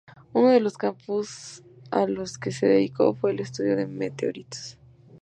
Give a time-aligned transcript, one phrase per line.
[0.33, 4.79] Uno de los campos a los que se dedicó fue al estudio de meteoritos.